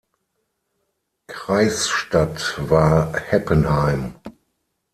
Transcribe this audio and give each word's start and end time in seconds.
Kreisstadt 1.27 2.55
war 2.71 3.13
Heppenheim. 3.19 4.15